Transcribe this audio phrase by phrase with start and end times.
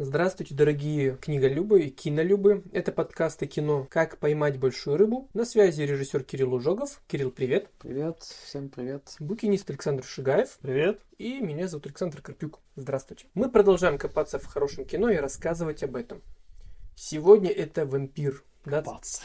[0.00, 2.62] Здравствуйте, дорогие книголюбы и кинолюбы.
[2.70, 5.28] Это подкасты кино «Как поймать большую рыбу».
[5.34, 7.02] На связи режиссер Кирилл Ужогов.
[7.08, 7.68] Кирилл, привет.
[7.80, 9.16] Привет, всем привет.
[9.18, 10.56] Букинист Александр Шигаев.
[10.62, 11.00] Привет.
[11.18, 12.60] И меня зовут Александр Карпюк.
[12.76, 13.26] Здравствуйте.
[13.34, 16.22] Мы продолжаем копаться в хорошем кино и рассказывать об этом.
[16.94, 18.44] Сегодня это «Вампир».
[18.64, 19.22] Да, Копаться.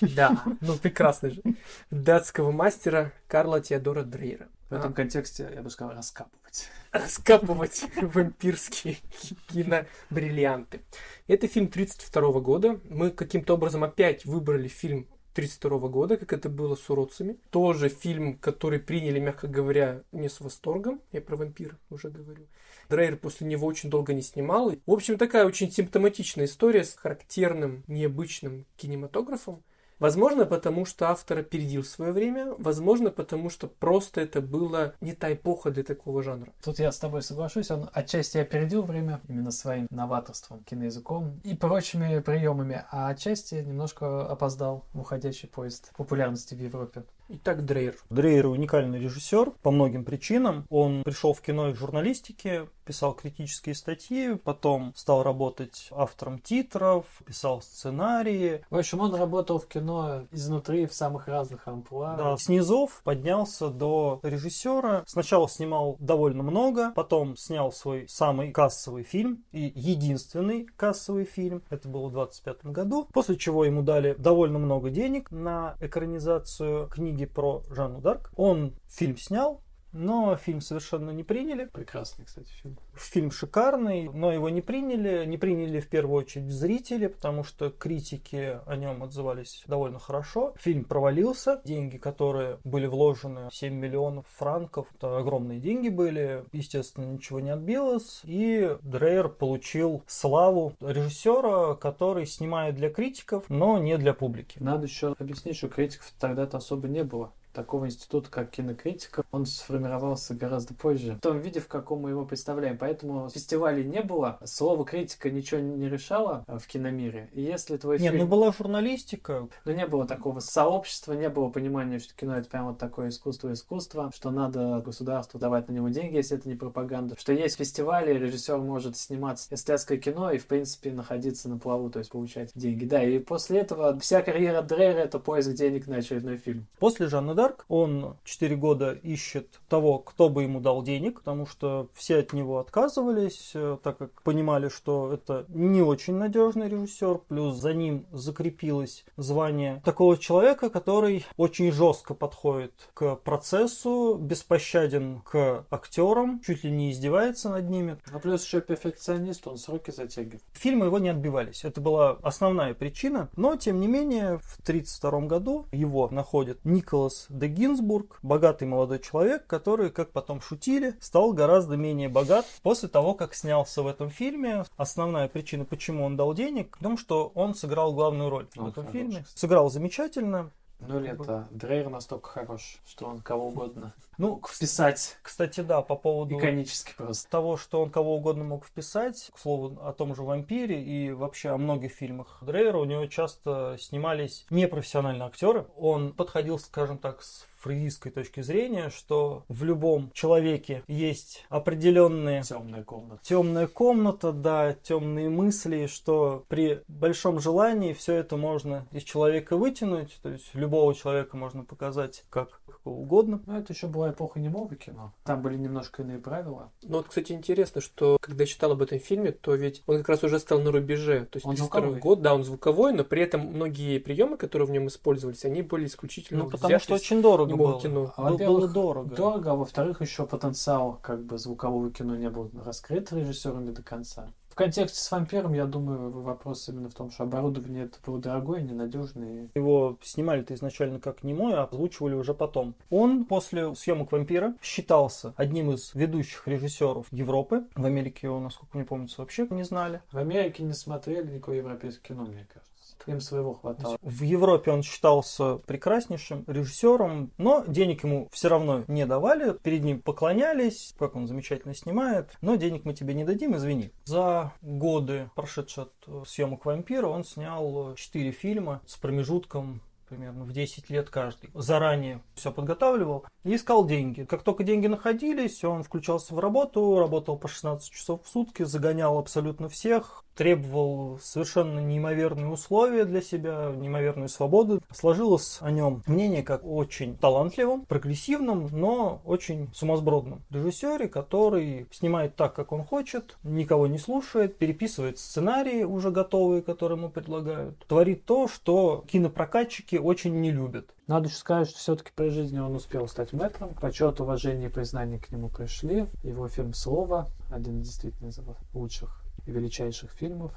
[0.00, 1.42] Да, ну прекрасно же.
[1.90, 4.48] Датского мастера Карла Теодора Дрейера.
[4.70, 6.68] В этом контексте я бы сказал раскапывать.
[6.92, 8.96] Раскапывать вампирские
[9.48, 10.80] кинобриллианты.
[11.26, 12.80] Это фильм 32 года.
[12.88, 17.38] Мы каким-то образом опять выбрали фильм 32 года, как это было с уродцами.
[17.50, 21.02] Тоже фильм, который приняли, мягко говоря, не с восторгом.
[21.12, 22.46] Я про вампира уже говорю.
[22.88, 24.72] Дрейер после него очень долго не снимал.
[24.86, 29.62] В общем, такая очень симптоматичная история с характерным, необычным кинематографом.
[29.98, 35.32] Возможно, потому что автор опередил свое время, возможно, потому что просто это была не та
[35.32, 36.52] эпоха для такого жанра.
[36.62, 42.20] Тут я с тобой соглашусь, он отчасти опередил время именно своим новаторством, киноязыком и прочими
[42.20, 47.04] приемами, а отчасти немножко опоздал в уходящий поезд популярности в Европе.
[47.26, 47.96] Итак, Дрейер.
[48.10, 50.66] Дрейер уникальный режиссер по многим причинам.
[50.68, 57.62] Он пришел в кино из журналистики, писал критические статьи, потом стал работать автором титров, писал
[57.62, 58.62] сценарии.
[58.68, 62.14] В общем, он работал в кино изнутри в самых разных амплуа.
[62.16, 65.02] Да, снизов поднялся до режиссера.
[65.06, 71.62] Сначала снимал довольно много, потом снял свой самый кассовый фильм и единственный кассовый фильм.
[71.70, 73.08] Это было в 25 году.
[73.14, 78.32] После чего ему дали довольно много денег на экранизацию книги про Жанну Дарк.
[78.36, 79.63] Он фильм снял,
[79.94, 81.66] но фильм совершенно не приняли.
[81.72, 82.78] Прекрасный, кстати, фильм.
[82.94, 85.24] Фильм шикарный, но его не приняли.
[85.24, 90.54] Не приняли в первую очередь зрители, потому что критики о нем отзывались довольно хорошо.
[90.58, 91.60] Фильм провалился.
[91.64, 96.44] Деньги, которые были вложены, 7 миллионов франков, это огромные деньги были.
[96.52, 98.20] Естественно, ничего не отбилось.
[98.24, 104.58] И Дрейер получил славу режиссера, который снимает для критиков, но не для публики.
[104.60, 110.34] Надо еще объяснить, что критиков тогда-то особо не было такого института, как кинокритика, он сформировался
[110.34, 111.14] гораздо позже.
[111.14, 112.76] В том виде, в каком мы его представляем.
[112.76, 114.38] Поэтому фестивалей не было.
[114.44, 117.30] Слово критика ничего не решало в киномире.
[117.32, 118.24] И если твой Нет, фильм...
[118.24, 119.48] ну была журналистика.
[119.64, 124.10] Но не было такого сообщества, не было понимания, что кино это прям вот такое искусство-искусство,
[124.14, 127.16] что надо государству давать на него деньги, если это не пропаганда.
[127.18, 132.00] Что есть фестивали, режиссер может снимать эстетское кино и, в принципе, находиться на плаву, то
[132.00, 132.84] есть получать деньги.
[132.84, 136.66] Да, и после этого вся карьера Дрейера это поиск денег на очередной фильм.
[136.78, 141.88] После Жанна Дарк он 4 года ищет того, кто бы ему дал денег, потому что
[141.92, 147.56] все от него отказывались, э, так как понимали, что это не очень надежный режиссер, плюс
[147.56, 156.40] за ним закрепилось звание такого человека, который очень жестко подходит к процессу, беспощаден к актерам,
[156.40, 157.98] чуть ли не издевается над ними.
[158.10, 160.42] А плюс еще перфекционист, он сроки затягивает.
[160.54, 161.62] Фильмы его не отбивались.
[161.64, 163.28] Это была основная причина.
[163.36, 169.46] Но, тем не менее, в 1932 году его находит Николас де Гинзбург, богатый молодой человек,
[169.46, 174.64] который, как потом шутили, стал гораздо менее богат после того, как снялся в этом фильме.
[174.76, 178.68] Основная причина, почему он дал денег, в том, что он сыграл главную роль Он в
[178.68, 179.24] этом хороший, фильме.
[179.34, 180.50] Сыграл замечательно.
[180.80, 185.96] Ну или это Дрейер настолько хорош, что он кого угодно Ну, вписать кстати, да, по
[185.96, 187.28] поводу иконически просто.
[187.28, 191.48] того, что он кого угодно мог вписать, к слову, о том же «Вампире» и вообще
[191.48, 195.66] о многих фильмах Дрейера, у него часто снимались непрофессиональные актеры.
[195.76, 202.84] Он подходил, скажем так, с фрейдистской точки зрения, что в любом человеке есть определенные Темная
[202.84, 203.20] комната.
[203.24, 210.18] темная комната, да, темные мысли, что при большом желании все это можно из человека вытянуть,
[210.22, 213.40] то есть любого человека можно показать как угодно.
[213.46, 215.12] Ну, это еще была эпоха немого кино.
[215.24, 216.70] Там были немножко иные правила.
[216.82, 220.08] Ну вот, кстати, интересно, что когда я читал об этом фильме, то ведь он как
[220.10, 221.26] раз уже стал на рубеже.
[221.26, 222.00] То есть Он 32 звуковой.
[222.00, 225.86] год, да, он звуковой, но при этом многие приемы, которые в нем использовались, они были
[225.86, 227.80] исключительно Ну, потому взяты что очень дорого было.
[227.80, 228.12] кино.
[228.16, 229.14] А, Было- во-первых, было дорого.
[229.16, 234.28] Дорого, а во-вторых, еще потенциал как бы звукового кино не был раскрыт режиссерами до конца.
[234.54, 238.60] В контексте с вампиром, я думаю, вопрос именно в том, что оборудование это было дорогое,
[238.60, 239.48] ненадежное.
[239.56, 242.76] Его снимали-то изначально как немой, а озвучивали уже потом.
[242.88, 247.64] Он после съемок «Вампира» считался одним из ведущих режиссеров Европы.
[247.74, 250.02] В Америке его, насколько мне помнится, вообще не знали.
[250.12, 252.73] В Америке не смотрели никакое европейское кино, мне кажется.
[253.06, 253.98] Им своего хватало.
[254.02, 259.56] В Европе он считался прекраснейшим режиссером, но денег ему все равно не давали.
[259.62, 263.90] Перед ним поклонялись, как он замечательно снимает, но денег мы тебе не дадим, извини.
[264.04, 270.52] За годы, прошедшие от э, съемок «Вампира», он снял 4 фильма с промежутком примерно в
[270.52, 271.50] 10 лет каждый.
[271.54, 274.24] Заранее все подготавливал и искал деньги.
[274.24, 279.18] Как только деньги находились, он включался в работу, работал по 16 часов в сутки, загонял
[279.18, 284.82] абсолютно всех, требовал совершенно неимоверные условия для себя, неимоверную свободу.
[284.92, 292.54] Сложилось о нем мнение как очень талантливом, прогрессивном, но очень сумасбродном режиссере, который снимает так,
[292.54, 298.48] как он хочет, никого не слушает, переписывает сценарии уже готовые, которые ему предлагают, творит то,
[298.48, 300.94] что кинопрокатчики очень не любят.
[301.06, 303.74] Надо еще сказать, что все-таки при жизни он успел стать мэтром.
[303.74, 306.06] Почет, уважение и признание к нему пришли.
[306.22, 308.30] Его фильм «Слово» один из действительно
[308.72, 310.52] лучших величайших фильмов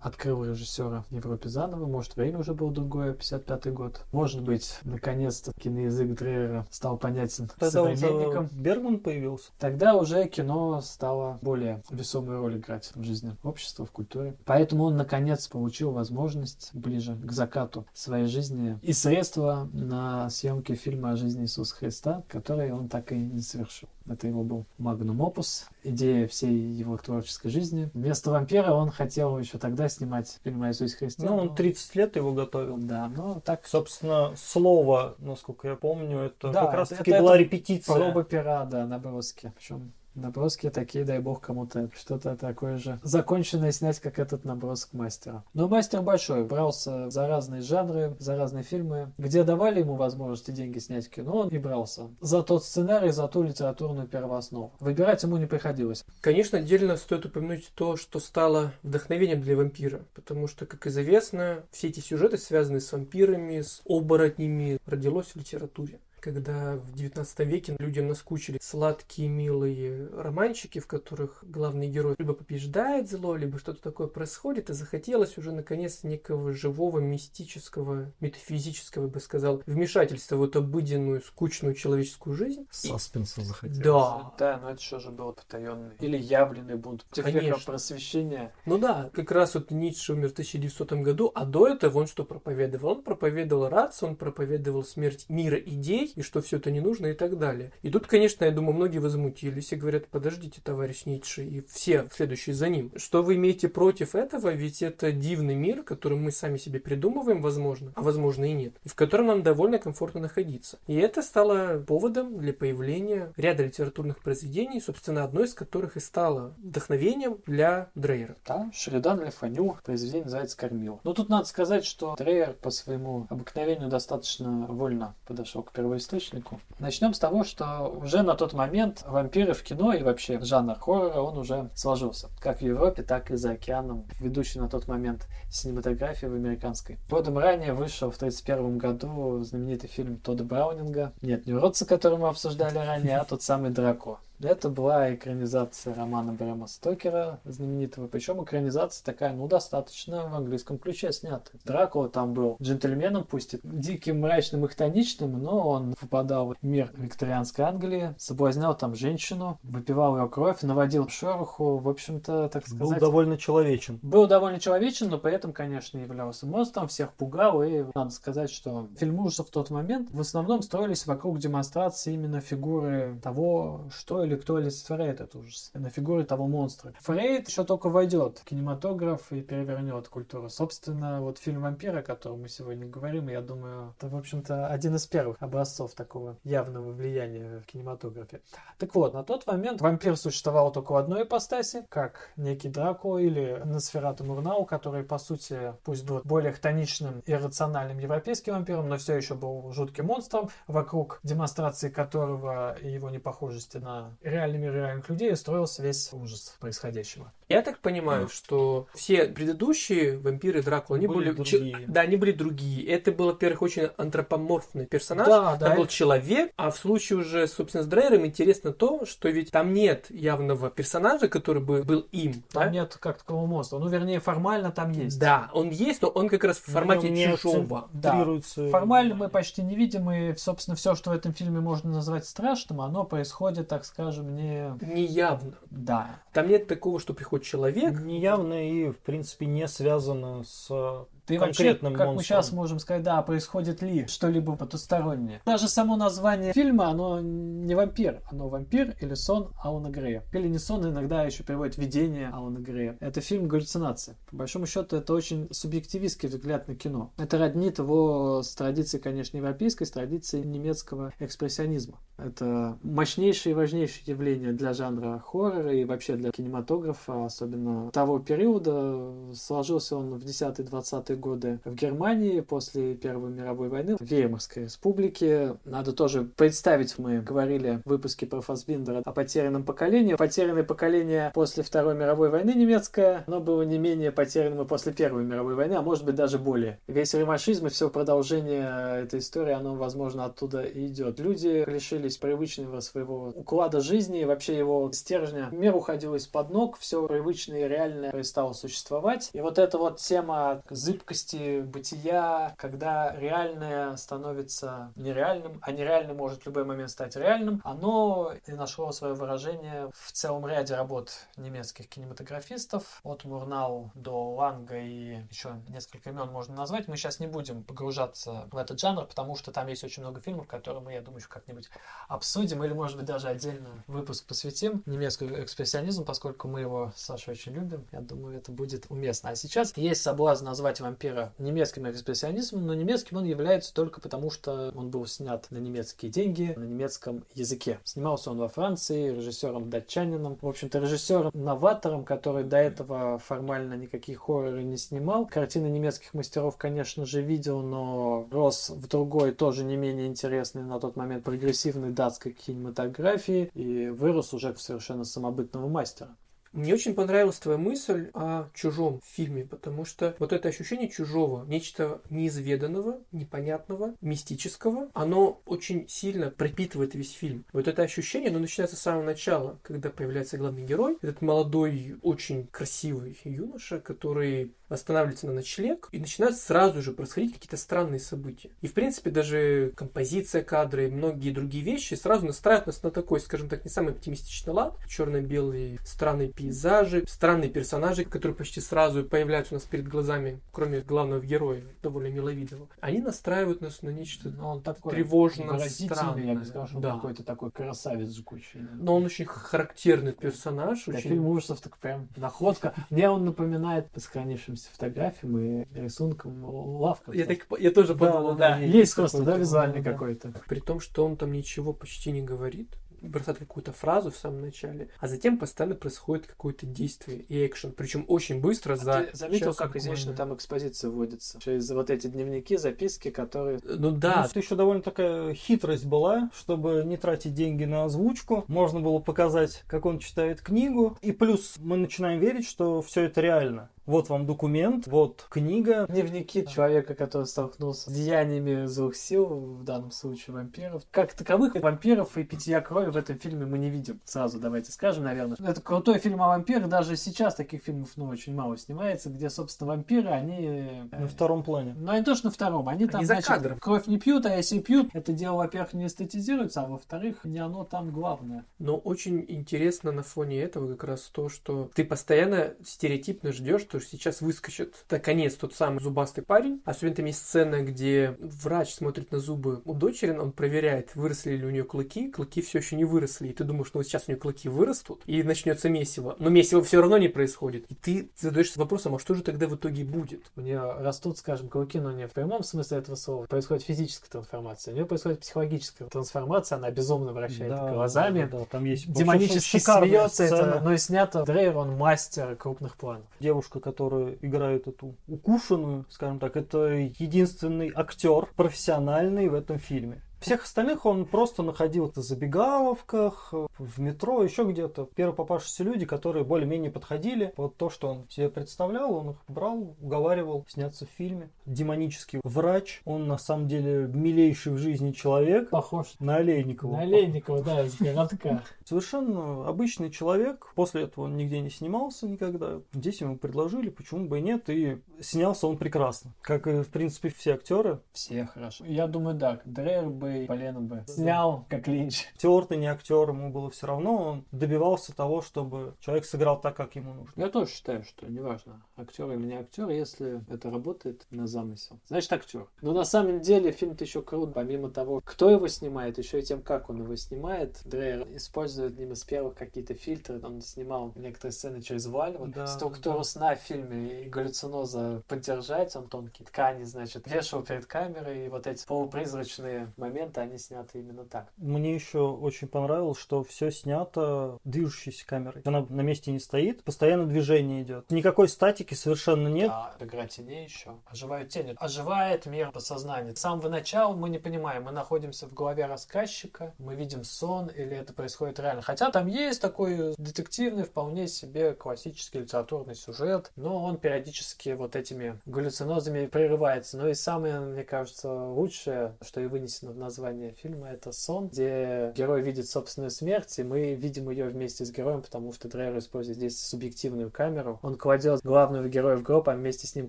[0.00, 1.86] открыл режиссера в Европе заново.
[1.86, 4.04] Может, время уже было другое, 55 год.
[4.12, 8.44] Может быть, наконец-то киноязык Дрейера стал понятен Тогда современникам.
[8.44, 9.50] уже Бергман появился.
[9.58, 14.36] Тогда уже кино стало более весомую роль играть в жизни общества, в культуре.
[14.44, 21.10] Поэтому он, наконец, получил возможность ближе к закату своей жизни и средства на съемки фильма
[21.10, 23.88] о жизни Иисуса Христа, который он так и не совершил.
[24.10, 27.90] Это его был магнум опус, идея всей его творческой жизни.
[27.94, 31.26] Вместо вампира он хотел еще тогда снимать фильм о Иисусе Христе.
[31.26, 32.76] Ну, он 30 лет его готовил.
[32.78, 33.66] Да, ну так...
[33.66, 37.94] Собственно, слово, насколько я помню, это Да, как раз таки это- была репетиция.
[37.94, 39.52] Проба пера, да, наброски.
[39.56, 45.44] Причем наброски такие, дай бог, кому-то что-то такое же законченное снять, как этот набросок мастера.
[45.54, 49.12] Но мастер большой, брался за разные жанры, за разные фильмы.
[49.18, 52.08] Где давали ему возможность и деньги снять кино, он и брался.
[52.20, 54.72] За тот сценарий, за ту литературную первооснову.
[54.80, 56.04] Выбирать ему не приходилось.
[56.20, 61.88] Конечно, отдельно стоит упомянуть то, что стало вдохновением для вампира, потому что, как известно, все
[61.88, 66.00] эти сюжеты, связанные с вампирами, с оборотнями, родилось в литературе.
[66.20, 73.08] Когда в 19 веке людям наскучили сладкие, милые романчики, в которых главный герой либо побеждает
[73.08, 79.20] зло, либо что-то такое происходит, и захотелось уже, наконец, некого живого, мистического, метафизического, я бы
[79.20, 82.62] сказал, вмешательства в эту обыденную, скучную человеческую жизнь.
[82.62, 83.78] И- Саспенса захотелось.
[83.84, 85.94] Да, Да, но это что же было потаенный?
[86.00, 87.58] Или явленный веков Конечно.
[87.64, 88.52] просвещения.
[88.66, 92.24] Ну да, как раз вот Ницше умер в 1900 году, а до этого он что
[92.24, 92.92] проповедовал?
[92.92, 97.14] Он проповедовал рацию, он проповедовал смерть мира идей, и что все это не нужно и
[97.14, 97.72] так далее.
[97.82, 102.54] И тут, конечно, я думаю, многие возмутились и говорят, подождите, товарищ Ницше, и все следующие
[102.54, 102.92] за ним.
[102.96, 104.52] Что вы имеете против этого?
[104.52, 108.88] Ведь это дивный мир, который мы сами себе придумываем, возможно, а возможно и нет, и
[108.88, 110.78] в котором нам довольно комфортно находиться.
[110.86, 116.54] И это стало поводом для появления ряда литературных произведений, собственно, одно из которых и стало
[116.58, 118.36] вдохновением для Дрейера.
[118.46, 121.00] Да, Шеридан Ле Фаню произведение называется «Кормил».
[121.04, 126.60] Но тут надо сказать, что Дрейер по своему обыкновению достаточно вольно подошел к первоисточнику.
[126.78, 131.20] Начнем с того, что уже на тот момент вампиры в кино и вообще жанр хоррора,
[131.20, 132.28] он уже сложился.
[132.40, 134.06] Как в Европе, так и за океаном.
[134.20, 136.98] Ведущий на тот момент синематографии в американской.
[137.10, 141.12] Годом ранее вышел в 1931 году знаменитый фильм Тодда Браунинга.
[141.20, 144.18] Нет, не уродца, который мы обсуждали ранее, а тот самый Драко.
[144.40, 148.06] Это была экранизация романа Брэма Стокера, знаменитого.
[148.06, 151.50] Причем экранизация такая, ну, достаточно в английском ключе снята.
[151.64, 156.92] Дракула там был джентльменом, пусть и диким, мрачным и хтоничным, но он попадал в мир
[156.96, 163.00] викторианской Англии, соблазнял там женщину, выпивал ее кровь, наводил шороху, в общем-то, так Был сказать...
[163.00, 163.98] довольно человечен.
[164.02, 168.86] Был довольно человечен, но при этом, конечно, являлся монстром, всех пугал, и надо сказать, что
[168.98, 174.36] фильмы ужасов в тот момент в основном строились вокруг демонстрации именно фигуры того, что или
[174.36, 176.92] кто олицетворяет этот ужас, на фигуре того монстра.
[177.00, 180.48] Фрейд еще только войдет в кинематограф и перевернет культуру.
[180.48, 184.94] Собственно, вот фильм «Вампир», о котором мы сегодня говорим, я думаю, это, в общем-то, один
[184.94, 188.42] из первых образцов такого явного влияния в кинематографе.
[188.78, 193.62] Так вот, на тот момент вампир существовал только в одной ипостаси, как некий Драко или
[193.64, 199.14] Носферату Мурнау, который, по сути, пусть был более хтоничным и рациональным европейским вампиром, но все
[199.14, 205.34] еще был жутким монстром, вокруг демонстрации которого и его непохожести на реальный мир реальных людей
[205.36, 207.32] строился весь ужас происходящего.
[207.48, 211.78] Я так понимаю, что все предыдущие вампиры Дракула, они Были были, другие.
[211.88, 212.86] да, они были другие.
[212.86, 215.26] Это был, во-первых, очень антропоморфный персонаж.
[215.26, 219.06] Да, Там да, был это- человек, а в случае уже, собственно, с Дрейером интересно то,
[219.06, 222.42] что ведь там нет явного персонажа, который бы был им.
[222.52, 222.70] Там да?
[222.70, 223.78] нет как такового монстра.
[223.78, 225.18] Ну, вернее, формально там есть.
[225.18, 227.88] Да, он есть, но он как раз в формате нем не чужого.
[227.94, 228.26] Да.
[228.70, 232.82] Формально мы почти не видим, и, собственно, все, что в этом фильме можно назвать страшным,
[232.82, 234.76] оно происходит, так скажем, не...
[234.80, 235.54] Неявно.
[235.70, 236.22] Да.
[236.32, 241.74] Там нет такого, что приходит человек, неявно и, в принципе, не связано с И вообще,
[241.74, 242.22] как мы монстром.
[242.22, 245.40] сейчас можем сказать, да, происходит ли что-либо потустороннее.
[245.44, 250.24] Даже само название фильма, оно не вампир, оно вампир или сон Алана Грея.
[250.32, 252.96] Или не сон, иногда еще переводят видение Алана Грея.
[253.00, 254.16] Это фильм галлюцинация.
[254.30, 257.12] По большому счету, это очень субъективистский взгляд на кино.
[257.18, 261.98] Это роднит его с традицией, конечно, европейской, с традицией немецкого экспрессионизма.
[262.16, 269.12] Это мощнейшее и важнейшее явление для жанра хоррора и вообще для кинематографа, особенно того периода.
[269.34, 275.56] Сложился он в 10-20-е годы в Германии после Первой мировой войны, в Веймарской республике.
[275.64, 280.14] Надо тоже представить, мы говорили в выпуске про Фасбиндера о потерянном поколении.
[280.14, 285.24] Потерянное поколение после Второй мировой войны немецкое, оно было не менее потерянным и после Первой
[285.24, 286.78] мировой войны, а может быть даже более.
[286.86, 291.20] Весь ремашизм и все продолжение этой истории, оно, возможно, оттуда и идет.
[291.20, 295.48] Люди лишились привычного своего уклада жизни, вообще его стержня.
[295.52, 299.30] Мир уходил из-под ног, все привычное и реальное перестало существовать.
[299.32, 306.46] И вот эта вот тема зыбкости бытия, когда реальное становится нереальным, а нереальный может в
[306.46, 313.00] любой момент стать реальным, оно и нашло свое выражение в целом ряде работ немецких кинематографистов,
[313.02, 316.88] от Мурнау до Ланга и еще несколько имен можно назвать.
[316.88, 320.46] Мы сейчас не будем погружаться в этот жанр, потому что там есть очень много фильмов,
[320.46, 321.68] которые мы, я думаю, еще как-нибудь
[322.08, 327.32] обсудим, или, может быть, даже отдельно выпуск посвятим немецкому экспрессионизму, поскольку мы его с Сашей
[327.32, 327.86] очень любим.
[327.92, 329.30] Я думаю, это будет уместно.
[329.30, 334.72] А сейчас есть соблазн назвать вампира немецким экспрессионизмом, но немецким он является только потому, что
[334.74, 337.78] он был снят на немецкие деньги, на немецком языке.
[337.84, 340.38] Снимался он во Франции, режиссером-датчанином.
[340.40, 345.26] В общем-то, режиссером-новатором, который до этого формально никаких хорроры не снимал.
[345.26, 350.80] Картины немецких мастеров, конечно же, видел, но рос в другой, тоже не менее интересной на
[350.80, 356.16] тот момент прогрессивной датской кинематографии и вырос уже в совершенно самобытного мастера.
[356.52, 362.00] Мне очень понравилась твоя мысль о чужом фильме, потому что вот это ощущение чужого, нечто
[362.10, 367.44] неизведанного, непонятного, мистического, оно очень сильно пропитывает весь фильм.
[367.52, 372.46] Вот это ощущение, оно начинается с самого начала, когда появляется главный герой, этот молодой, очень
[372.46, 378.50] красивый юноша, который останавливается на ночлег, и начинают сразу же происходить какие-то странные события.
[378.60, 383.20] И, в принципе, даже композиция кадра и многие другие вещи сразу настраивают нас на такой,
[383.20, 384.76] скажем так, не самый оптимистичный лад.
[384.88, 391.20] Черно-белые странные пейзажи, странные персонажи, которые почти сразу появляются у нас перед глазами, кроме главного
[391.20, 392.68] героя, довольно миловидного.
[392.80, 396.24] Они настраивают нас на нечто Но он такой тревожно странное.
[396.24, 396.94] я бы сказал, что он да.
[396.94, 398.60] какой-то такой красавец жгучий.
[398.74, 400.84] Но он очень характерный персонаж.
[400.86, 401.10] Да, очень...
[401.10, 402.74] фильм ужасов так прям находка.
[402.90, 407.12] Мне он напоминает по сохранившимся фотографиям и рисункам лавка.
[407.12, 408.58] Я, так, я тоже подумал, да, да.
[408.58, 408.64] да.
[408.64, 409.92] Есть просто, да, визуальный да.
[409.92, 410.32] какой-то.
[410.46, 414.88] При том, что он там ничего почти не говорит, бросает какую-то фразу в самом начале,
[414.98, 417.72] а затем постоянно происходит какое-то действие и экшен.
[417.72, 419.78] Причем очень быстро за А Ты заметил, как буквально.
[419.78, 421.40] изящно там экспозиция вводится?
[421.40, 423.60] Через вот эти дневники, записки, которые...
[423.62, 428.44] Ну да, Плюс еще довольно такая хитрость была, чтобы не тратить деньги на озвучку.
[428.48, 430.96] Можно было показать, как он читает книгу.
[431.00, 433.70] И плюс мы начинаем верить, что все это реально.
[433.88, 435.86] Вот вам документ, вот книга.
[435.88, 440.82] Дневники человека, который столкнулся с деяниями злых сил, в данном случае вампиров.
[440.90, 443.98] Как таковых вампиров и питья крови в этом фильме мы не видим.
[444.04, 445.38] Сразу давайте скажем, наверное.
[445.42, 446.68] Это крутой фильм о вампирах.
[446.68, 450.36] Даже сейчас таких фильмов ну, очень мало снимается, где, собственно, вампиры, они...
[450.38, 451.74] э, На втором плане.
[451.78, 452.68] Ну, они тоже на втором.
[452.68, 453.58] Они там, за значит, кадром.
[453.58, 457.64] кровь не пьют, а если пьют, это дело, во-первых, не эстетизируется, а во-вторых, не оно
[457.64, 458.44] там главное.
[458.58, 463.77] но очень интересно на фоне этого как раз то, что ты постоянно стереотипно ждешь, что
[463.86, 466.60] сейчас выскочит наконец тот самый зубастый парень.
[466.64, 471.44] Особенно там есть сцена, где врач смотрит на зубы у дочери, он проверяет, выросли ли
[471.44, 472.10] у нее клыки.
[472.10, 473.28] Клыки все еще не выросли.
[473.28, 476.16] И ты думаешь, что вот сейчас у нее клыки вырастут, и начнется месиво.
[476.18, 477.66] Но месиво все равно не происходит.
[477.68, 480.30] И ты задаешься вопросом, а что же тогда в итоге будет?
[480.36, 483.26] У нее растут, скажем, клыки, но не в прямом смысле этого слова.
[483.26, 484.72] Происходит физическая трансформация.
[484.72, 486.56] У нее происходит психологическая трансформация.
[486.58, 488.28] Она безумно вращает Да, глазами.
[488.30, 491.24] да, да, там есть Демонически смеется, это, но и снято.
[491.24, 493.06] Дрейер, он мастер крупных планов.
[493.20, 500.02] Девушка, которая играет эту укушенную, скажем так, это единственный актер профессиональный в этом фильме.
[500.20, 504.88] Всех остальных он просто находил в забегаловках, в метро, еще где-то.
[504.94, 509.76] Первые попавшиеся люди, которые более-менее подходили под то, что он себе представлял, он их брал,
[509.80, 511.30] уговаривал сняться в фильме.
[511.46, 515.50] Демонический врач, он на самом деле милейший в жизни человек.
[515.50, 516.72] Похож На Олейникова.
[516.76, 518.42] на Олейникова, да, из городка.
[518.64, 520.52] Совершенно обычный человек.
[520.54, 522.60] После этого он нигде не снимался никогда.
[522.72, 524.48] Здесь ему предложили, почему бы и нет.
[524.50, 526.12] И снялся он прекрасно.
[526.20, 527.80] Как и, в принципе, все актеры.
[527.92, 528.64] Все хорошо.
[528.66, 532.06] Я думаю, да, Дрейер бы, Полена бы снял, как Линч.
[532.14, 533.96] Актер ты не актер, ему было все равно.
[533.96, 537.12] Он добивался того, чтобы человек сыграл так, как ему нужно.
[537.20, 541.78] Я тоже считаю, что неважно, актер или не актер, если это работает на замысел.
[541.86, 542.46] Значит, актер.
[542.60, 546.42] Но на самом деле фильм-то еще крут, помимо того, кто его снимает, еще и тем,
[546.42, 547.60] как он его снимает.
[547.64, 550.20] Дрейер использует одним из первых какие-то фильтры.
[550.22, 552.16] Он снимал некоторые сцены через вуаль.
[552.16, 553.04] Вот Да, структуру да.
[553.04, 555.74] сна в фильме и галлюциноза поддержать.
[555.76, 558.26] Он тонкие ткани, значит, вешал перед камерой.
[558.26, 561.32] И вот эти полупризрачные моменты, они сняты именно так.
[561.36, 565.42] Мне еще очень понравилось, что все снято движущейся камерой.
[565.44, 567.90] Она на месте не стоит, постоянно движение идет.
[567.90, 569.50] Никакой статики совершенно нет.
[569.52, 570.76] А игра теней еще.
[570.86, 571.54] Оживают тени.
[571.58, 573.14] Оживает мир подсознания.
[573.14, 577.76] С самого начала мы не понимаем, мы находимся в голове рассказчика, мы видим сон или
[577.76, 578.62] это происходит реально.
[578.62, 585.20] Хотя там есть такой детективный, вполне себе классический литературный сюжет, но он периодически вот этими
[585.26, 586.76] галлюцинозами прерывается.
[586.78, 591.94] Но и самое, мне кажется, лучшее, что и вынесено в название фильма, это сон, где
[591.96, 596.18] герой видит собственную смерть, и мы видим ее вместе с героем, потому что Дрейер использует
[596.18, 597.58] здесь субъективную камеру.
[597.62, 599.88] Он кладет главного героя в гроб, а вместе с ним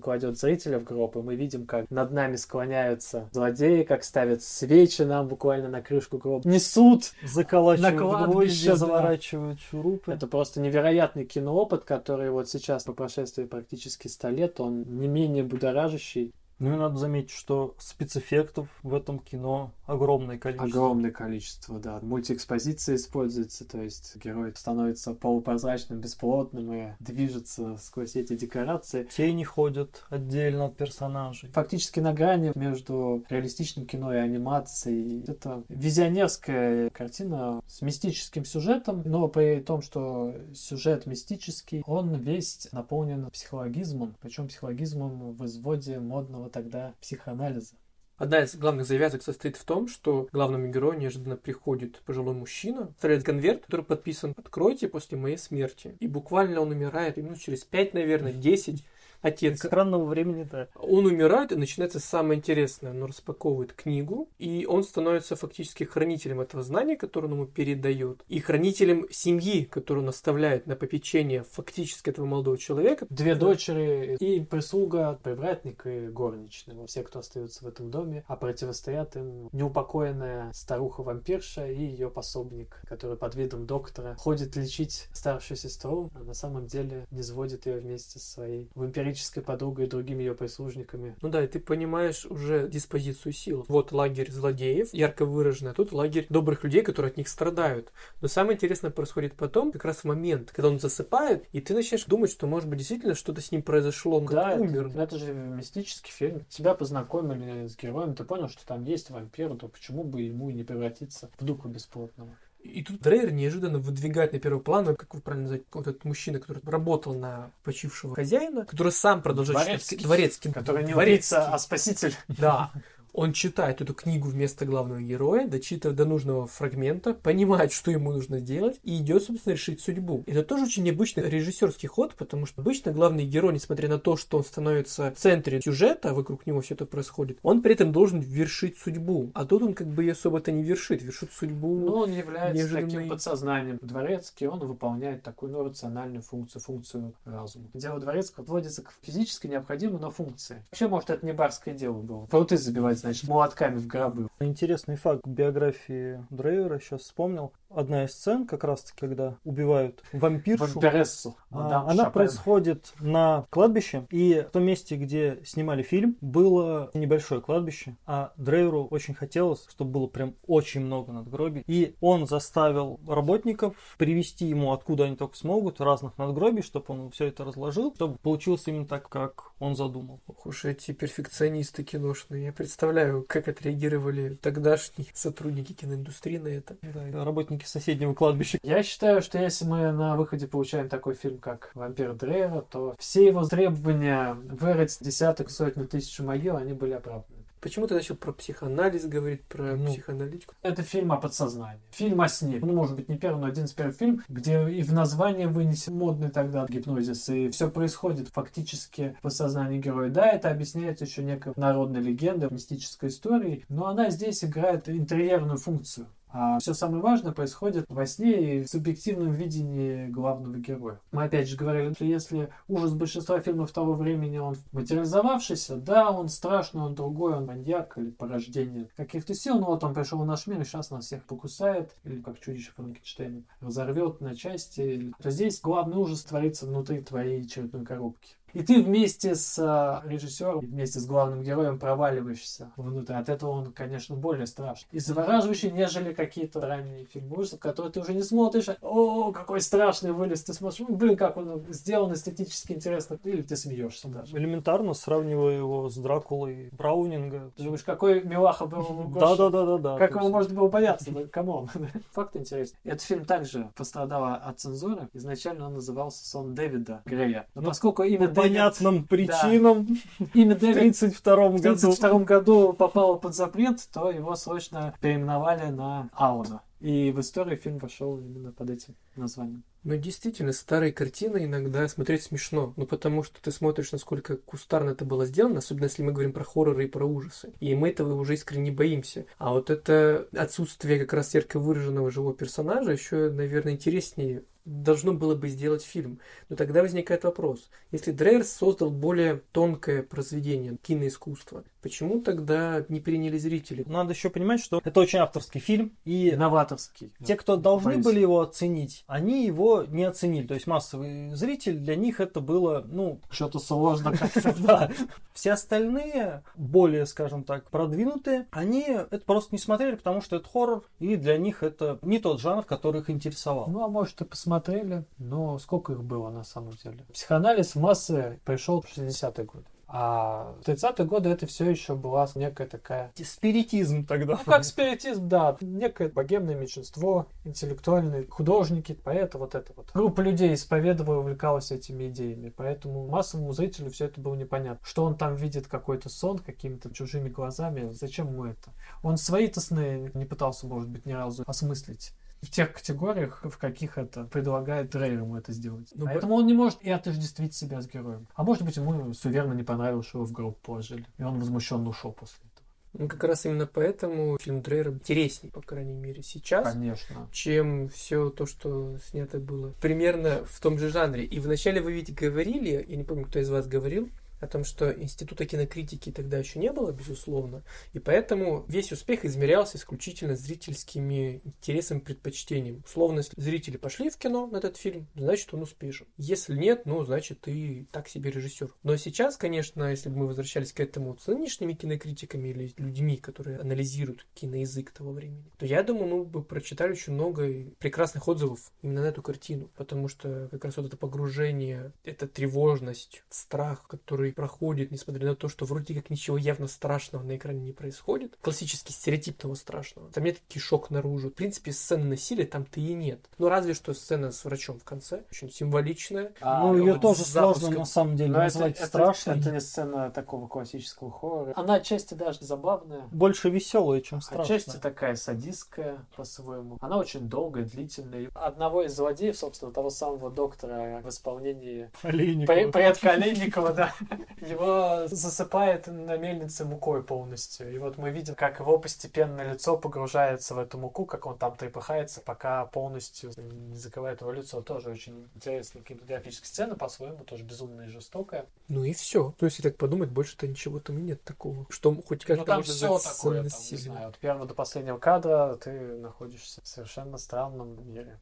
[0.00, 5.02] кладет зрителя в гроб, и мы видим, как над нами склоняются злодеи, как ставят свечи
[5.02, 10.12] нам буквально на крышку гроба, несут Заколачивают гвозди, заворачивают шурупы.
[10.12, 15.44] это просто невероятный киноопыт, который вот сейчас, по прошествии практически 100 лет, он не менее
[15.44, 16.32] будоражащий.
[16.60, 20.68] Ну и надо заметить, что спецэффектов в этом кино огромное количество.
[20.68, 21.98] Огромное количество, да.
[22.02, 29.04] Мультиэкспозиция используется, то есть герой становится полупрозрачным, бесплотным и движется сквозь эти декорации.
[29.04, 31.48] Тени ходят отдельно от персонажей.
[31.50, 35.24] Фактически на грани между реалистичным кино и анимацией.
[35.26, 43.30] Это визионерская картина с мистическим сюжетом, но при том, что сюжет мистический, он весь наполнен
[43.30, 47.76] психологизмом, причем психологизмом в изводе модного тогда психоанализа.
[48.20, 53.24] Одна из главных завязок состоит в том, что главному герою неожиданно приходит пожилой мужчина, вставляет
[53.24, 55.96] конверт, который подписан «Откройте после моей смерти».
[56.00, 58.84] И буквально он умирает минут через пять, наверное, 10.
[59.22, 59.64] Отец.
[59.64, 60.68] Экранного времени, да.
[60.76, 62.92] Он умирает, и начинается самое интересное.
[62.92, 68.40] Он распаковывает книгу, и он становится фактически хранителем этого знания, которое он ему передает, и
[68.40, 73.06] хранителем семьи, которую он оставляет на попечение фактически этого молодого человека.
[73.10, 76.86] Две дочери и прислуга, привратник и горничная.
[76.86, 83.16] Все, кто остается в этом доме, а противостоят им неупокоенная старуха-вампирша и ее пособник, который
[83.16, 88.18] под видом доктора ходит лечить старшую сестру, а на самом деле не сводит ее вместе
[88.18, 89.09] со своей вампирической
[89.42, 91.16] подругой и другими ее прислужниками.
[91.22, 93.64] Ну да, и ты понимаешь уже диспозицию сил.
[93.68, 97.92] Вот лагерь злодеев, ярко выраженный, а тут лагерь добрых людей, которые от них страдают.
[98.20, 102.04] Но самое интересное происходит потом, как раз в момент, когда он засыпает, и ты начинаешь
[102.04, 104.90] думать, что, может быть, действительно что-то с ним произошло, он Да, как это, умер.
[104.96, 106.44] это же мистический фильм.
[106.48, 110.64] Тебя познакомили с героем, ты понял, что там есть вампир, то почему бы ему не
[110.64, 112.30] превратиться в духа бесплотного?
[112.62, 116.38] И тут Дрейер неожиданно выдвигает на первый план, как вы правильно называете, вот этот мужчина,
[116.38, 119.96] который работал на почившего хозяина, который сам продолжает Дворецкий.
[119.96, 120.52] Дворецкий.
[120.52, 121.36] Который не Дворецкий.
[121.36, 122.14] убийца, а спаситель.
[122.28, 122.70] Да.
[123.12, 128.38] Он читает эту книгу вместо главного героя, дочитывает до нужного фрагмента, понимает, что ему нужно
[128.38, 130.24] сделать, и идет, собственно, решить судьбу.
[130.26, 134.38] Это тоже очень необычный режиссерский ход, потому что обычно главный герой, несмотря на то, что
[134.38, 138.78] он становится в центре сюжета, вокруг него все это происходит, он при этом должен вершить
[138.78, 139.30] судьбу.
[139.34, 141.76] А тут он как бы ее особо-то не вершит, вершит судьбу.
[141.76, 142.90] Ну, он является Неожиданный.
[142.90, 143.78] таким подсознанием.
[143.82, 147.66] Дворецкий, он выполняет такую ну, рациональную функцию, функцию разума.
[147.74, 150.64] Дело дворецкого отводится к физически необходимой, но функции.
[150.70, 152.26] Вообще, может, это не барское дело было.
[152.26, 154.28] Пруты забивать, значит, молотками в гробы.
[154.40, 157.52] Интересный факт биографии Дрейвера, сейчас вспомнил.
[157.70, 161.36] Одна из сцен, как раз таки, когда убивают вампиршу, Вампирессу.
[161.50, 162.12] а, мадам она Шопен.
[162.12, 168.86] происходит на кладбище, и в том месте, где снимали фильм, было небольшое кладбище, а Дрейверу
[168.90, 175.04] очень хотелось, чтобы было прям очень много надгробий, и он заставил работников привести ему, откуда
[175.04, 179.52] они только смогут, разных надгробий, чтобы он все это разложил, чтобы получилось именно так, как
[179.60, 180.20] он задумал.
[180.26, 182.46] Ох уж эти перфекционисты киношные.
[182.46, 186.76] Я представляю, как отреагировали тогдашние сотрудники киноиндустрии на это.
[186.82, 187.12] Да, и
[187.60, 188.58] работники соседнего кладбища.
[188.62, 193.26] Я считаю, что если мы на выходе получаем такой фильм, как «Вампир Дрейра», то все
[193.26, 197.40] его требования вырыть десяток, сотню тысяч могил, они были оправданы.
[197.60, 200.54] Почему ты начал про психоанализ говорить, про Ну, психоаналитику?
[200.62, 201.82] Это фильм о подсознании.
[201.90, 202.58] Фильм о сне.
[202.58, 205.94] Ну, может быть, не первый, но один из первых фильм, где и в названии вынесен
[205.94, 210.08] модный тогда гипнозис, и все происходит фактически в подсознании героя.
[210.08, 216.06] Да, это объясняется еще некой народной легендой, мистической историей, но она здесь играет интерьерную функцию.
[216.32, 221.00] А все самое важное происходит во сне и в субъективном видении главного героя.
[221.10, 226.28] Мы опять же говорили, что если ужас большинства фильмов того времени, он материализовавшийся, да, он
[226.28, 230.46] страшный, он другой, он маньяк или порождение каких-то сил, но вот он пришел в наш
[230.46, 235.12] мир и сейчас нас всех покусает, или как чудище Франкенштейна, разорвет на части.
[235.20, 238.36] То здесь главный ужас творится внутри твоей черепной коробки.
[238.52, 243.14] И ты вместе с э, режиссером, вместе с главным героем проваливаешься внутрь.
[243.14, 244.88] От этого он, конечно, более страшный.
[244.92, 248.66] И завораживающий, нежели какие-то ранние фильмы ужасов, которые ты уже не смотришь.
[248.80, 250.42] О, какой страшный вылез.
[250.42, 253.18] Ты смотришь, блин, как он сделан эстетически интересно.
[253.24, 254.36] Или ты смеешься даже.
[254.36, 257.52] Элементарно сравнивая его с Дракулой Браунинга.
[257.56, 259.98] Ты думаешь, какой милаха был Да-да-да-да.
[259.98, 261.10] Как его можно было бояться?
[261.10, 261.68] Ну, come on.
[262.12, 262.78] Факт интересный.
[262.84, 265.08] Этот фильм также пострадал от цензуры.
[265.12, 267.46] Изначально он назывался «Сон Дэвида Грея».
[267.54, 269.86] Но поскольку имя По понятным причинам
[270.34, 271.90] имя в Дэвид 32 в году.
[271.90, 276.62] 1932 году попал под запрет, то его срочно переименовали на Аллана.
[276.80, 279.62] И в историю фильм вошел именно под этим названием.
[279.82, 282.74] Ну, действительно, старые картины иногда смотреть смешно.
[282.76, 286.44] Ну, потому что ты смотришь, насколько кустарно это было сделано, особенно если мы говорим про
[286.44, 287.52] хорроры и про ужасы.
[287.60, 289.24] И мы этого уже искренне боимся.
[289.38, 295.34] А вот это отсутствие как раз ярко выраженного живого персонажа еще, наверное, интереснее должно было
[295.34, 296.20] бы сделать фильм.
[296.48, 297.70] Но тогда возникает вопрос.
[297.90, 303.84] Если Дрейерс создал более тонкое произведение киноискусства, почему тогда не приняли зрители?
[303.86, 307.12] Надо еще понимать, что это очень авторский фильм, и Новаторский.
[307.24, 308.04] те, кто должны Боюсь.
[308.04, 310.46] были его оценить, они его не оценили.
[310.46, 314.54] То есть массовый зритель, для них это было, ну, Что-то сложно как-то.
[314.62, 314.90] да.
[315.32, 320.84] Все остальные, более, скажем так, продвинутые, они это просто не смотрели, потому что это хоррор,
[320.98, 323.66] и для них это не тот жанр, который их интересовал.
[323.68, 327.04] Ну, а может и посмотрели, но сколько их было на самом деле?
[327.12, 329.64] Психоанализ в массы пришел в 60-е годы.
[329.92, 333.12] А в 30-е годы это все еще была некая такая...
[333.16, 334.34] Спиритизм тогда.
[334.34, 335.56] Ну, как спиритизм, да.
[335.60, 339.90] Некое богемное меньшинство, интеллектуальные художники, поэты, вот это вот.
[339.92, 342.52] Группа людей исповедовала и увлекалась этими идеями.
[342.56, 344.80] Поэтому массовому зрителю все это было непонятно.
[344.86, 348.72] Что он там видит какой-то сон какими-то чужими глазами, зачем ему это?
[349.02, 353.98] Он свои-то сны не пытался, может быть, ни разу осмыслить в тех категориях, в каких
[353.98, 355.88] это предлагает Дрейер ему это сделать.
[355.94, 358.26] Ну, Поэтому он не может и отождествить себя с героем.
[358.34, 361.04] А может быть, ему суверенно не понравилось, что его в гроб положили.
[361.18, 362.50] И он возмущенно ушел после этого.
[362.92, 366.72] Ну, как раз именно поэтому фильм Дрейера интересней, по крайней мере, сейчас.
[366.72, 367.28] Конечно.
[367.30, 369.72] чем все то, что снято было.
[369.80, 371.24] Примерно в том же жанре.
[371.24, 374.08] И вначале вы ведь говорили, я не помню, кто из вас говорил,
[374.40, 379.76] о том, что института кинокритики тогда еще не было, безусловно, и поэтому весь успех измерялся
[379.76, 382.82] исключительно зрительскими интересами, предпочтением.
[382.84, 386.06] Условно, если зрители пошли в кино на этот фильм, значит, он успешен.
[386.16, 388.74] Если нет, ну, значит, ты так себе режиссер.
[388.82, 393.58] Но сейчас, конечно, если бы мы возвращались к этому с нынешними кинокритиками или людьми, которые
[393.58, 399.02] анализируют киноязык того времени, то я думаю, мы бы прочитали очень много прекрасных отзывов именно
[399.02, 404.90] на эту картину, потому что как раз вот это погружение, эта тревожность, страх, который проходит,
[404.90, 408.36] несмотря на то, что вроде как ничего явно страшного на экране не происходит.
[408.40, 410.10] Классический стереотип того страшного.
[410.12, 411.28] Там нет кишок наружу.
[411.30, 413.20] В принципе, сцены насилия там-то и нет.
[413.38, 415.24] Ну, разве что сцена с врачом в конце.
[415.30, 416.32] Очень символичная.
[416.40, 417.60] Ну, ее вот тоже запуском.
[417.60, 419.38] сложно на самом деле Но это, назвать это- страшной.
[419.38, 421.52] это не сцена такого классического хоррора.
[421.56, 423.02] Она отчасти даже забавная.
[423.12, 424.56] Больше веселая, чем страшная.
[424.58, 426.78] Отчасти такая садистская по-своему.
[426.80, 428.30] Она очень долгая, длительная.
[428.34, 432.56] Одного из злодеев, собственно, того самого доктора в исполнении Олейникова.
[432.56, 433.94] Пре- Предка Олейникова, да.
[434.40, 437.72] Его засыпает на мельнице мукой полностью.
[437.72, 441.56] И вот мы видим, как его постепенно лицо погружается в эту муку, как он там
[441.56, 444.62] трепыхается, пока полностью не закрывает его лицо.
[444.62, 448.46] Тоже очень интересная кинематографическая сцена, по-своему, тоже безумная и жестокая.
[448.68, 449.34] Ну и все.
[449.38, 451.66] То есть, если так подумать, больше-то ничего там и нет такого.
[451.68, 455.56] Что хоть как-то Ну там все такое, там, не знаю, от первого до последнего кадра
[455.56, 458.18] ты находишься в совершенно странном мире.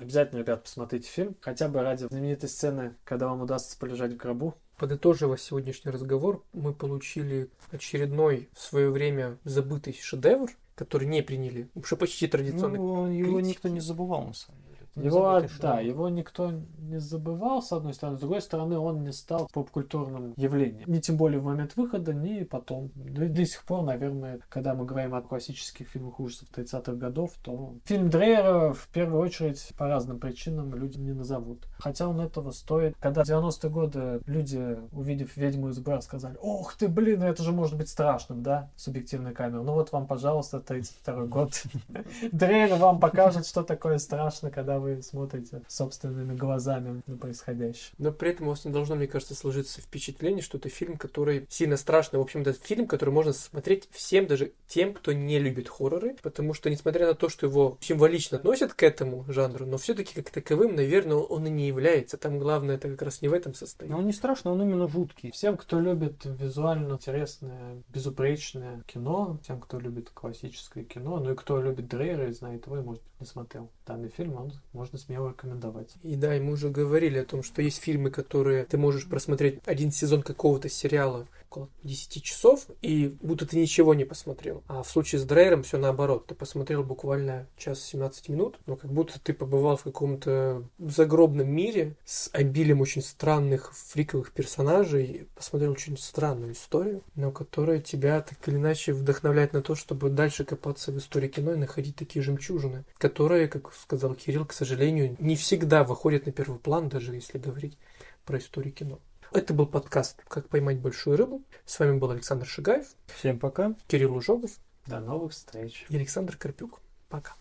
[0.00, 4.54] Обязательно, ребят, посмотрите фильм, хотя бы ради знаменитой сцены, когда вам удастся полежать в гробу.
[4.80, 11.68] Подытоживая сегодняшний разговор, мы получили очередной в свое время забытый шедевр, который не приняли.
[11.74, 12.78] Уже почти традиционный.
[12.78, 13.50] Ну, его критики.
[13.50, 14.69] никто не забывал, на самом деле.
[14.96, 19.12] Не Его, да, его никто не забывал, с одной стороны, с другой стороны, он не
[19.12, 20.90] стал поп-культурным явлением.
[20.90, 22.88] Ни тем более в момент выхода, ни потом.
[22.96, 27.74] И до сих пор, наверное, когда мы говорим о классических фильмах ужасов 30-х годов, то
[27.84, 31.66] фильм Дрейера в первую очередь по разным причинам люди не назовут.
[31.78, 32.96] Хотя он этого стоит.
[32.98, 37.52] Когда в 90-е годы люди, увидев «Ведьму из Бра», сказали, ох ты, блин, это же
[37.52, 39.62] может быть страшным, да, субъективная камера.
[39.62, 41.62] Ну вот вам, пожалуйста, 32 год.
[42.32, 47.92] Дрейер вам покажет, что такое страшно, когда вы смотрите собственными глазами на происходящее.
[47.98, 51.46] Но при этом у вас не должно, мне кажется, сложиться впечатление, что это фильм, который
[51.48, 52.18] сильно страшный.
[52.18, 56.54] В общем, это фильм, который можно смотреть всем, даже тем, кто не любит хорроры, потому
[56.54, 60.74] что, несмотря на то, что его символично относят к этому жанру, но все-таки как таковым,
[60.76, 62.16] наверное, он и не является.
[62.16, 63.90] Там главное это как раз не в этом состоит.
[63.90, 65.30] Но он не страшный, он именно жуткий.
[65.30, 71.60] Всем, кто любит визуально интересное, безупречное кино, тем, кто любит классическое кино, ну и кто
[71.60, 75.30] любит Дрейера и знает его, и, может быть, не смотрел данный фильм, он можно смело
[75.30, 75.94] рекомендовать.
[76.02, 79.60] И да, и мы уже говорили о том, что есть фильмы, которые ты можешь просмотреть
[79.66, 84.62] один сезон какого-то сериала около 10 часов, и будто ты ничего не посмотрел.
[84.68, 86.26] А в случае с Дрейером все наоборот.
[86.26, 91.96] Ты посмотрел буквально час 17 минут, но как будто ты побывал в каком-то загробном мире
[92.04, 98.56] с обилием очень странных фриковых персонажей, посмотрел очень странную историю, но которая тебя так или
[98.56, 103.48] иначе вдохновляет на то, чтобы дальше копаться в истории кино и находить такие жемчужины, которые,
[103.48, 107.78] как сказал Кирилл, к сожалению, не всегда выходят на первый план, даже если говорить
[108.26, 109.00] про историю кино.
[109.32, 111.42] Это был подкаст «Как поймать большую рыбу».
[111.64, 112.86] С вами был Александр Шигаев.
[113.06, 113.74] Всем пока.
[113.86, 114.50] Кирилл Ужогов.
[114.86, 115.86] До новых встреч.
[115.88, 116.80] И Александр Карпюк.
[117.08, 117.39] Пока.